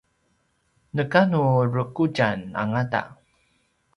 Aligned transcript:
nekanu 0.95 1.41
rekutjan 1.73 2.39
angata 2.61 3.01